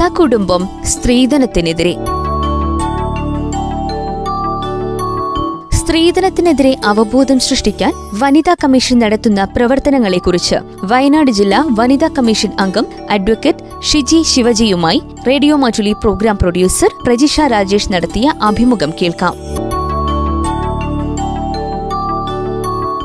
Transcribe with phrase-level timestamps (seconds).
[0.00, 1.96] സകുടുംബം സ്ത്രീധനത്തിനെതിരെ.
[5.72, 10.54] സ്ത്രീധനത്തിനെതിരെ അവബോധം സൃഷ്ടിക്കാൻ വനിതാ കമ്മീഷൻ നടത്തുന്ന പ്രവർത്തനങ്ങളെക്കുറിച്ച്
[10.84, 18.32] വയനാട് ജില്ലാ വനിതാ കമ്മീഷൻ അംഗം advocate Shiji ശിവജിയുമായി radio Mattoli program producer Prajisha Rajesh നടത്തിയ
[18.42, 19.34] അഭിമുഖം കേൾക്കാം.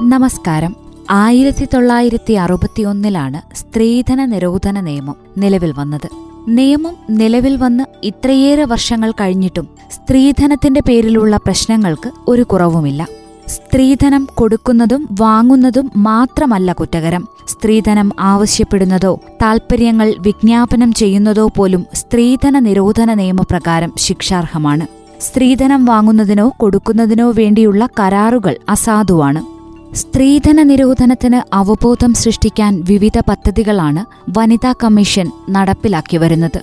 [0.09, 0.75] നമസ്കാരം.
[1.09, 6.25] ആയിരത്തി തൊള്ളായിരത്തി അറുപത്തിയൊന്നിലാണ് സ്ത്രീധന നിരോധന നിയമം നിലവിൽ വന്നത്.
[6.47, 13.07] നിയമം നിലവിൽ വന്ന് ഇത്രയേറെ വർഷങ്ങൾ കഴിഞ്ഞിട്ടും സ്ത്രീധനത്തിന്റെ പേരിലുള്ള പ്രശ്നങ്ങൾക്ക് ഒരു കുറവുമില്ല.
[13.47, 17.27] സ്ത്രീധനം കൊടുക്കുന്നതും വാങ്ങുന്നതും മാത്രമല്ല കുറ്റകരം.
[17.47, 24.87] സ്ത്രീധനം ആവശ്യപ്പെടുന്നതോ താൽപര്യങ്ങൾ വിജ്ഞാപനം ചെയ്യുന്നതോ പോലും സ്ത്രീധന നിരോധന നിയമപ്രകാരം ശിക്ഷാർഹമാണ്.
[25.21, 29.54] സ്ത്രീധനം വാങ്ങുന്നതിനോ കൊടുക്കുന്നതിനോ വേണ്ടിയുള്ള കരാറുകൾ അസാധുവാണ്.
[30.01, 34.01] സ്ത്രീധന നിരോധനത്തിന് അവബോധം സൃഷ്ടിക്കാൻ വിവിധ പദ്ധതികളാണ്
[34.37, 36.59] വനിതാ കമ്മീഷൻ നടപ്പിലാക്കി വരുന്നത്.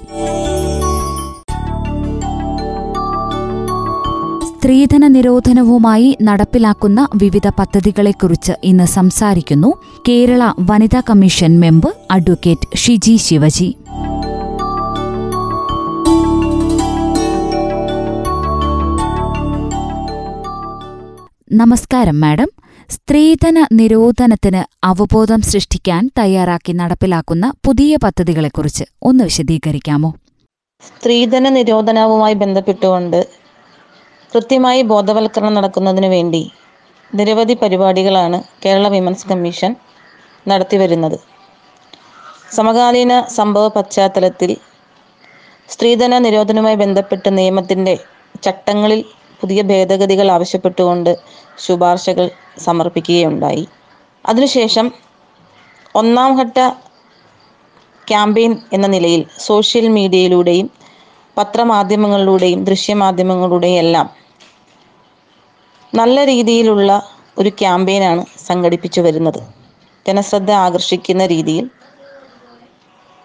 [4.49, 9.73] സ്ത്രീധന നിരോധനവുമായി നടപ്പിലാക്കുന്ന വിവിധ പദ്ധതികളെക്കുറിച്ച് ഇന്ന് സംസാരിക്കുന്നു
[10.09, 13.77] കേരള വനിതാ commission member advocate Shiji Shivaji.
[21.53, 22.51] നമസ്കാരം മാഡം.
[22.93, 30.11] സ്ത്രീധന നിരോധനത്തിന് അവബോധം സൃഷ്ടിക്കാൻ തയ്യാറാക്കി നടപ്പിലാക്കുന്ന പുതിയ പദ്ധതികളെക്കുറിച്ച് ഒന്ന് വിശദീകരിക്കാമോ?
[30.83, 33.19] സ്ത്രീധന നിരോധനവുമായി ബന്ധപ്പെട്ടുകൊണ്ട്
[34.33, 36.43] കൃത്യമായി ബോധവൽക്കരണം നടക്കുന്നതിനു വേണ്ടി
[37.11, 39.73] നിരവധി പരിപാടികളാണ് കേരള വിമൻസ് കമ്മീഷൻ
[40.47, 41.19] നടത്തിവരുന്നത്
[42.51, 44.51] സമകാലീന സംഭവ പശ്ചാത്തലത്തിൽ
[45.69, 47.95] സ്ത്രീധന നിരോധനവുമായി ബന്ധപ്പെട്ട് നിയമത്തിന്റെ
[48.43, 49.01] ചട്ടങ്ങളിൽ
[49.43, 51.13] പുതിയ ഭേദഗതികൾ ആവശ്യപ്പെട്ടുകൊണ്ട്
[51.59, 52.27] ശുപാർശകൾ
[52.59, 53.65] സമർപ്പിക്കുകയുണ്ടായി.
[54.25, 54.87] അതിനുശേഷം
[55.95, 56.59] ഒന്നാം ഘട്ട
[58.09, 60.69] ക്യാമ്പയിൻ എന്ന നിലയിൽ സോഷ്യൽ മീഡിയയിലൂടെയും
[61.37, 64.09] പത്രമാധ്യമങ്ങളിലൂടെയും ദൃശ്യമാധ്യമങ്ങളിലൂടെയും എല്ലാം
[65.93, 66.91] നല്ല രീതിയിലുള്ള
[67.39, 69.41] ഒരു ക്യാമ്പയിനാണ് സംഘടിപ്പിച്ചു വരുന്നത്.
[70.07, 71.67] ജനശ്രദ്ധ ആകർഷിക്കുന്ന രീതിയിൽ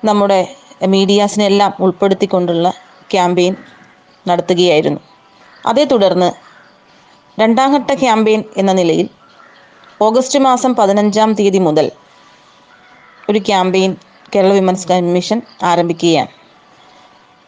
[0.04, 0.40] നമ്മുടെ
[0.88, 2.68] മീഡിയാസിനെല്ലാം ഉൾപ്പെടുത്തിക്കൊണ്ടുള്ള
[3.12, 3.54] ക്യാമ്പയിൻ
[4.26, 5.02] നടത്തുകയായിരുന്നു.
[5.68, 6.30] അതേ തുടർന്ന്
[7.40, 9.10] രണ്ടാം ഘട്ട ക്യാമ്പയിൻ എന്ന നിലയിൽ
[10.02, 11.92] ഓഗസ്റ്റ് മാസം പതിനഞ്ചാം തീയതി മുതൽ
[13.30, 13.96] ഒരു ക്യാമ്പയിൻ
[14.36, 16.32] കേരള വിമൻസ് കമ്മീഷൻ ആരംഭിക്കുകയാണ്.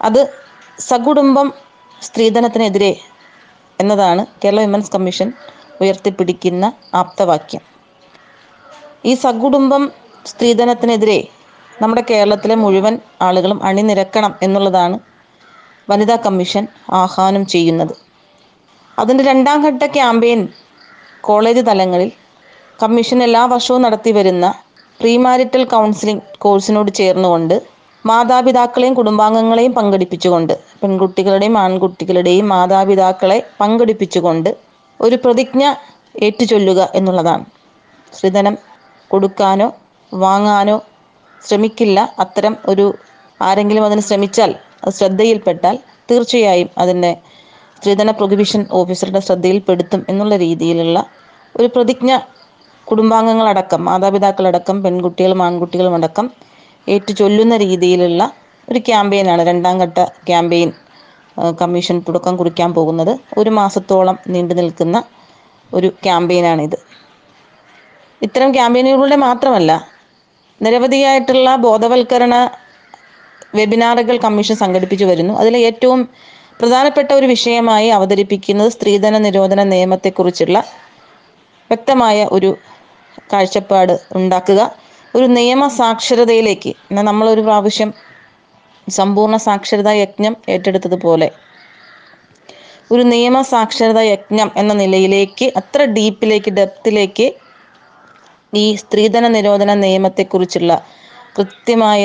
[0.02, 0.22] അത്
[0.80, 1.54] സകുടുംബം
[2.02, 2.92] സ്ത്രീധനത്തിനെതിരെ
[3.80, 5.34] എന്നതാണ് കേരള വിമൻസ് കമ്മീഷൻ
[5.82, 7.62] ഉയർത്തിപ്പിടിക്കുന്ന ആപ്തവാക്യം.
[9.06, 9.92] ഈ സകുടുംബം
[10.26, 11.28] സ്ത്രീധനത്തിനെതിരെ
[11.82, 15.00] നമ്മുടെ കേരളത്തിലെ മുഴുവൻ ആളുകളും അണിനിരക്കണം എന്നുള്ളതാണ്
[15.90, 18.09] വനിതാ കമ്മീഷൻ ആഹ്വാനം ചെയ്യുന്നത്.
[19.00, 20.42] അതിന്റെ രണ്ടാം ഘട്ട ക്യാമ്പയിൻ
[21.22, 22.10] കോളേജ് തലങ്ങളിൽ
[22.80, 24.46] കമ്മീഷൻ എല്ലാ വർഷവും നടത്തി വരുന്ന
[25.00, 27.56] പ്രീമാരിറ്റൽ കൗൺസിലിംഗ് കോഴ്സിനോട് ചേർന്നുകൊണ്ട്
[28.06, 34.50] മാതാപിതാക്കളെയും കുടുംബാംഗങ്ങളെയും പങ്കെടുപ്പിച്ചുകൊണ്ട് പെൺകുട്ടികളുടെയും ആൺകുട്ടികളുടെയും മാതാപിതാക്കളെ പങ്കെടുപ്പിച്ചുകൊണ്ട്
[35.00, 35.64] ഒരു പ്രതിജ്ഞ
[36.22, 37.46] ഏറ്റുചൊല്ലുക എന്നുള്ളതാണ്.
[38.14, 38.56] സ്ത്രീധനം
[39.12, 39.68] കൊടുക്കാനോ
[40.12, 40.78] വാങ്ങാനോ
[41.42, 42.00] ശ്രമിക്കില്ല.
[42.20, 42.86] അത്തരം ഒരു
[43.40, 44.52] ആരെങ്കിലും അതിന് ശ്രമിച്ചാൽ
[44.84, 45.76] അത് ശ്രദ്ധയിൽപ്പെട്ടാൽ
[46.10, 47.12] തീർച്ചയായും അതിന്റെ
[47.80, 50.98] സ്ത്രീധന പ്രൊഹിബിഷൻ ഓഫീസറുടെ ശ്രദ്ധയിൽപ്പെടുത്തും എന്നുള്ള രീതിയിലുള്ള
[51.56, 52.12] ഒരു പ്രതിജ്ഞ
[52.88, 56.26] കുടുംബാംഗങ്ങളടക്കം മാതാപിതാക്കളടക്കം പെൺകുട്ടികളും ആൺകുട്ടികളും അടക്കം
[56.88, 58.22] ഏറ്റു ചൊല്ലുന്ന രീതിയിലുള്ള
[58.70, 60.70] ഒരു ക്യാമ്പയിനാണ് രണ്ടാം ഘട്ട ക്യാമ്പയിൻ
[61.62, 63.20] കമ്മീഷൻ തുടക്കം കുറിക്കാൻ പോകുന്നത്.
[63.38, 64.98] ഒരു മാസത്തോളം നീണ്ടു നിൽക്കുന്ന
[65.74, 66.78] ഒരു ക്യാമ്പയിനാണിത്.
[68.22, 69.72] ഇത്തരം ക്യാമ്പയിനുകളുടെ മാത്രമല്ല
[70.62, 72.36] നിരവധിയായിട്ടുള്ള ബോധവൽക്കരണ
[73.56, 75.34] വെബിനാറുകൾ കമ്മീഷൻ സംഘടിപ്പിച്ചു വരുന്നു.
[75.42, 76.02] അതിൽ ഏറ്റവും
[76.60, 80.58] പ്രധാനപ്പെട്ട ഒരു വിഷയമായി അവതരിപ്പിക്കുന്നത് സ്ത്രീധന നിരോധന നിയമത്തെക്കുറിച്ചുള്ള
[81.70, 82.50] വ്യക്തമായ ഒരു
[83.34, 84.62] കാഴ്ചപ്പാട് ഉണ്ടാക്കുക.
[85.14, 87.90] ഒരു നിയമ സാക്ഷരതയിലേക്ക് എന്നാൽ നമ്മളൊരു പ്രാവശ്യം
[88.88, 91.28] സമ്പൂർണ സാക്ഷരതാ യജ്ഞം ഏറ്റെടുത്തതുപോലെ
[92.92, 97.28] ഒരു നിയമ സാക്ഷരതാ യജ്ഞം എന്ന നിലയിലേക്ക് അത്ര ഡീപ്പിലേക്ക് ഡെപ്തിലേക്ക്
[98.54, 100.74] ഈ സ്ത്രീധന നിരോധന നിയമത്തെക്കുറിച്ചുള്ള
[101.36, 102.04] കൃത്യമായ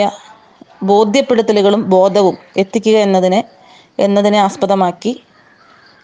[0.82, 3.40] ബോധ്യപ്പെടുത്തലുകളും ബോധവും എത്തിക്കുക എന്നതിനെ
[3.98, 5.22] എന്നതിനെ ആസ്പദമാക്കി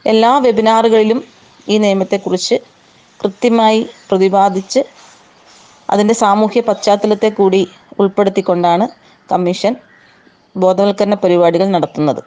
[0.07, 1.25] എല്ലാ വെബിനാറുകളിലും
[1.69, 2.55] ഈ നിയമത്തെക്കുറിച്ച്
[3.21, 4.81] കൃത്യമായി പ്രതിപാദിച്ച്
[5.91, 8.89] അതിന്റെ സാമൂഹ്യ പശ്ചാത്തലത്തെ കൂടി ഉൾപ്പെടുത്തിക്കൊണ്ടാണ്
[9.33, 9.77] കമ്മീഷൻ
[10.57, 12.23] ബോധവൽക്കരണ പരിപാടികൾ നടത്തുന്നത്.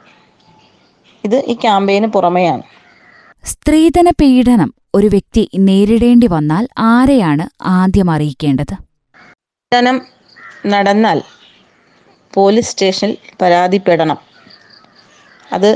[1.24, 2.62] ഇത് ഈ ക്യാമ്പയിന് പുറമെയാണ്.
[3.44, 8.74] സ്ത്രീധന പീഡനം ഒരു വ്യക്തി നേരിടേണ്ടി വന്നാൽ ആരെയാണ് ആദ്യം അറിയിക്കേണ്ടത്?
[9.72, 10.06] പീഡനം
[10.66, 11.22] നടന്നാൽ
[12.34, 14.33] പോലീസ് സ്റ്റേഷനിൽ പരാതിപ്പെടണം.
[15.56, 15.70] അത്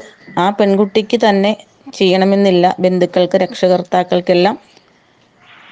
[0.44, 1.52] ആ പെൺകുട്ടിക്ക് തന്നെ
[1.98, 2.64] ചെയ്യണമെന്നില്ല.
[2.84, 4.56] ബന്ധുക്കൾക്ക് രക്ഷകർത്താക്കൾക്കെല്ലാം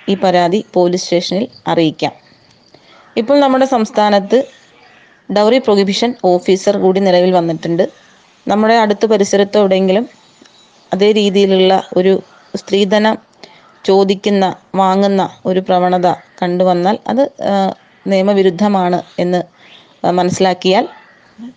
[0.08, 2.12] ഈ പരാതി പോലീസ് സ്റ്റേഷനിൽ അറിയിക്കാം.
[3.20, 4.38] ഇപ്പോൾ നമ്മുടെ സംസ്ഥാനത്ത്
[5.28, 7.84] ഡൗറി പ്രൊഹിബിഷൻ ഓഫീസർ കൂടി നിലവിൽ വന്നിട്ടുണ്ട്.
[8.46, 10.04] നമ്മുടെ അടുത്ത പരിസരത്തോ എവിടെയെങ്കിലും
[10.92, 12.12] അതേ രീതിയിലുള്ള ഒരു
[12.60, 13.16] സ്ത്രീധനം
[13.84, 14.44] ചോദിക്കുന്ന
[14.74, 16.08] വാങ്ങുന്ന ഒരു പ്രവണത
[16.42, 17.24] കണ്ടുവന്നാൽ അത്
[18.06, 19.40] നിയമവിരുദ്ധമാണ് എന്ന്
[20.18, 20.84] മനസ്സിലാക്കിയാൽ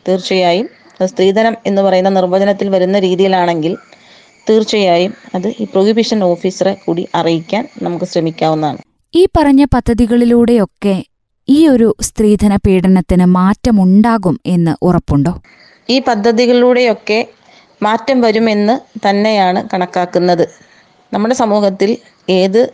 [0.08, 0.68] തീർച്ചയായും
[1.06, 3.78] സ്ത്രീധനം എന്ന് പറയുന്ന നിർവചനത്തിൽ വരുന്ന രീതിയിലാണെങ്കിൽ
[4.50, 8.78] തീർച്ചയായും അത് ഈ പ്രൊഹിബിഷൻ ഓഫീസറെ കൂടി അറിയിക്കാൻ നമുക്ക് ശ്രമിക്കാവുന്നതാണ്.
[9.16, 11.04] ഈ പറഞ്ഞ പദ്ധതികളിലൂടെയൊക്കെ
[11.50, 15.42] ഈ ഒരു സ്ത്രീധന പീഡനത്തിന് മാറ്റമുണ്ടാകും എന്ന് ഉറപ്പുണ്ടോ?
[15.90, 17.28] ഈ പദ്ധതികളിലൂടെയൊക്കെ
[17.84, 20.50] മാറ്റം വരുമെന്ന് തന്നെയാണ് കണക്കാക്കുന്നത്.
[21.14, 21.98] നമ്മുടെ സമൂഹത്തിൽ
[22.30, 22.74] ഏത്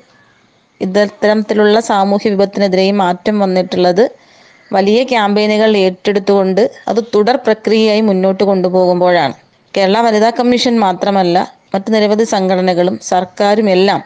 [0.81, 4.25] ഇത്തരത്തിലുള്ള സാമൂഹ്യ വിപത്തിനെതിരെയും മാറ്റം വന്നിട്ടുള്ളത്
[4.73, 9.33] വലിയ ക്യാമ്പയിനുകൾ ഏറ്റെടുത്തുകൊണ്ട് അത് തുടർ പ്രക്രിയയായി മുന്നോട്ട് കൊണ്ടുപോകുമ്പോഴാണ്.
[9.77, 11.38] കേരള വനിതാ കമ്മീഷൻ മാത്രമല്ല
[11.75, 14.01] മറ്റ് നിരവധി സംഘടനകളും സർക്കാരും എല്ലാം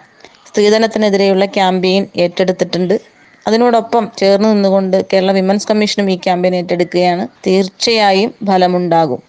[0.47, 3.00] സ്ത്രീധനത്തിനെതിരെയുള്ള ക്യാമ്പയിൻ ഏറ്റെടുത്തിട്ടുണ്ട്.
[3.47, 7.27] അതിനോടൊപ്പം ചേർന്ന് നിന്നുകൊണ്ട് കേരള വിമൻസ് കമ്മീഷനും ഈ ക്യാമ്പയിൻ ഏറ്റെടുക്കുകയാണ്.
[7.45, 9.19] തീർച്ചയായും ഫലമുണ്ടാകും.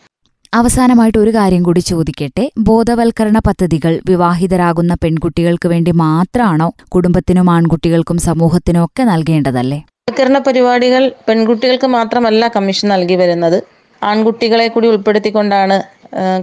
[0.53, 2.51] അവസാനമായിട്ട് ഒരു കാര്യം കൂടി ചോദിക്കട്ടെ.
[2.59, 9.81] ബോധവൽക്കരണ പദ്ധതികൾ വിവാഹിതരാകുന്ന പെൺകുട്ടികൾക്ക് വേണ്ടി മാത്രമാണോ കുടുംബത്തിനും ആൺകുട്ടികൾക്കും സമൂഹത്തിനും ഒക്കെ നൽകേണ്ടതല്ലേ?
[10.11, 13.57] ബോധവൽക്കരണ പരിപാടികൾ പെൺകുട്ടികൾക്ക് മാത്രമല്ല കമ്മീഷൻ നൽകി വരുന്നത്.
[14.03, 15.77] ആൺകുട്ടികളെ കൂടി ഉൾപ്പെടുത്തിക്കൊണ്ടാണ്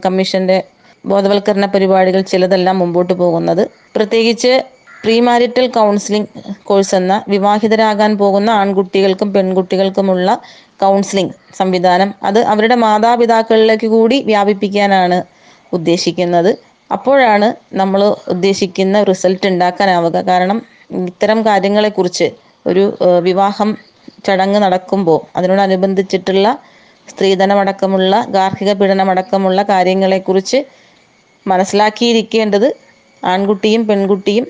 [0.06, 0.58] കമ്മീഷന്റെ
[1.12, 3.64] ബോധവൽക്കരണ പരിപാടികൾ ചിലതെല്ലാം മുമ്പോട്ട് പോകുന്നത്.
[3.96, 4.54] പ്രത്യേകിച്ച്
[5.04, 6.30] പ്രീമാരിറ്റൽ കൗൺസിലിംഗ്
[6.70, 10.30] കോഴ്സ് എന്ന വിവാഹിതരാകാൻ പോകുന്ന ആൺകുട്ടികൾക്കും പെൺകുട്ടികൾക്കുമുള്ള
[10.86, 15.20] കൗൺസിലിംഗ് സംവിധാനം അത് അവരുടെ മാതാപിതാക്കളിലേക്ക് കൂടി വ്യാപിപ്പിക്കാനാണ്
[15.80, 16.52] ഉദ്ദേശിക്കുന്നത്.
[16.90, 17.48] അപ്പോഴാണ്
[17.82, 18.02] നമ്മൾ
[18.36, 20.18] ഉദ്ദേശിക്കുന്ന റിസൾട്ട് ഉണ്ടാക്കാനാവുക.
[20.32, 20.60] കാരണം
[21.12, 22.28] ഇത്തരം കാര്യങ്ങളെക്കുറിച്ച്
[22.68, 22.84] ഒരു
[23.22, 23.70] വിവാഹം
[24.26, 26.48] ചടങ്ങ് നടക്കുമ്പോൾ അതിനോടനുബന്ധിച്ചിട്ടുള്ള
[27.08, 30.60] സ്ത്രീധനമടക്കമുള്ള ഗാർഹിക പീഡനമടക്കമുള്ള കാര്യങ്ങളെക്കുറിച്ച്
[31.46, 32.68] മനസ്സിലാക്കിയിരിക്കേണ്ടത്
[33.24, 34.46] ആൺകുട്ടിയും പെൺകുട്ടിയും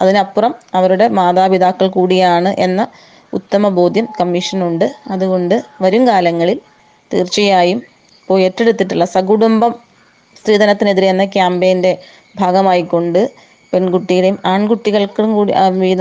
[0.00, 2.80] അതിനപ്പുറം അവരുടെ മാതാപിതാക്കൾ കൂടിയാണ് എന്ന
[3.32, 4.86] ഉത്തമ ബോധ്യം കമ്മീഷനുണ്ട്.
[5.08, 6.58] അതുകൊണ്ട് വരും കാലങ്ങളിൽ
[7.10, 7.78] തീർച്ചയായും
[8.20, 9.72] ഇപ്പോൾ ഏറ്റെടുത്തിട്ടുള്ള സകുടുംബം
[10.36, 11.92] സ്ത്രീധനത്തിനെതിരെ എന്ന ക്യാമ്പയിന്റെ
[12.38, 13.20] ഭാഗമായിക്കൊണ്ട്
[13.72, 15.52] പെൺകുട്ടിയുടെയും ആൺകുട്ടികൾക്കും കൂടി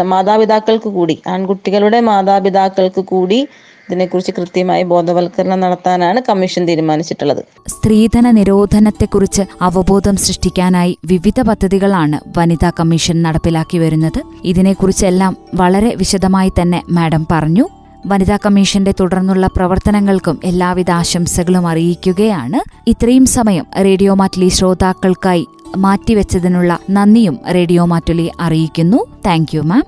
[0.04, 3.48] മാതാപിതാക്കൾക്ക് കൂടി ആൺകുട്ടികളുടെ മാതാപിതാക്കൾക്ക് കൂടി
[3.90, 7.44] ഇതിനെക്കുറിച്ച് കൃത്യമായി ബോധവൽക്കരണം നടത്താനാണ് കമ്മീഷൻ തീരുമാനിച്ചിട്ടുള്ളത്.
[7.68, 14.22] സ്ത്രീധന നിരോധനത്തെക്കുറിച്ച് അവബോധം സൃഷ്ടിക്കാനായി വിവിധ പദ്ധതികളാണ് വനിതാ കമ്മീഷൻ നടപ്പിലാക്കി വരുന്നത്.
[14.44, 17.68] ഇതിനെക്കുറിച്ചെല്ലാം വളരെ വിശദമായി തന്നെ മാഡം പറഞ്ഞു.
[18.08, 22.90] വനിതാ കമ്മീഷന്റെ തുടർന്നുള്ള പ്രവർത്തനങ്ങൾക്കും എല്ലാവിധ ആശംസകളും അറിയിക്കുകയാണ്.
[22.90, 29.06] ഇത്രയും സമയം റേഡിയോ മാറ്റുലി ശ്രോതാക്കൾക്കായി മാറ്റിവെച്ചതിനുള്ള നന്ദിയും റേഡിയോ മാറ്റുലി അറിയിക്കുന്നു.
[29.26, 29.84] താങ്ക് യു മാം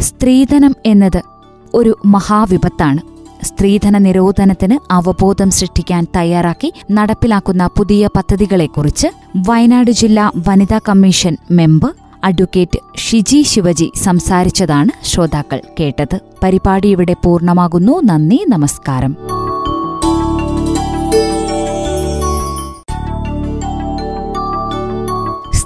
[0.00, 1.22] സ്ത്രീധനം എന്നത്
[1.74, 3.00] ഒരു മഹാവിപത്താണ്.
[3.44, 9.08] സ്ത്രീധന നിരോധനത്തിന് അവബോധം സൃഷ്ടിക്കാൻ തയ്യാറാക്കി നടപ്പിലാക്കുന്ന പുതിയ പദ്ധതികളെക്കുറിച്ച്
[9.48, 11.90] വയനാട് ജില്ലാ വനിതാ commission member
[12.24, 16.20] advocate Shiji Shivaji സംസാരിച്ചതാണ് ശ്രോതാക്കൾ കേട്ടത്.
[16.42, 18.00] പരിപാടി ഇവിടെ പൂർണമാകുന്നു.
[18.04, 19.39] നന്ദി നമസ്കാരം.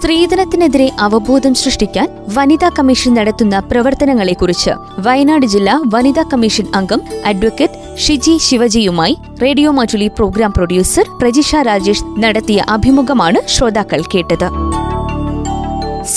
[0.05, 9.15] സ്ത്രീധനത്തിനെതിരെ അവബോധം സൃഷ്ടിക്കാൻ വനിതാ കമ്മീഷൻ നടത്തുന്ന പ്രവർത്തനങ്ങളെക്കുറിച്ച് വയനാട് ജില്ലാ വനിതാ കമ്മീഷൻ അംഗം advocate Shiji ശിവജിയുമായി
[9.43, 14.49] radio Mattoli program producer Prajisha Rajesh നടത്തിയ അഭിമുഖമാണ് ശ്രോതാക്കൾ കേട്ടത്.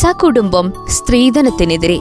[0.01, 1.99] സകുടുംബം സ്ത്രീധനത്തിനെതിരെ